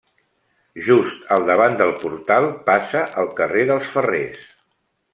Just 0.85 1.19
al 1.35 1.45
davant 1.51 1.77
del 1.83 1.93
portal 2.05 2.49
passa 2.71 3.05
el 3.25 3.31
carrer 3.41 3.71
dels 3.73 3.95
Ferrers. 3.99 4.53